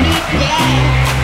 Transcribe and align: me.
me. 0.00 1.23